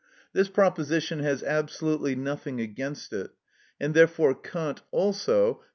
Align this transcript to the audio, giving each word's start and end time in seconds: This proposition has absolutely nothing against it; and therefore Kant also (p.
This 0.33 0.49
proposition 0.49 1.19
has 1.19 1.43
absolutely 1.43 2.15
nothing 2.15 2.59
against 2.59 3.13
it; 3.13 3.29
and 3.79 3.93
therefore 3.93 4.33
Kant 4.33 4.81
also 4.91 5.53
(p. 5.53 5.61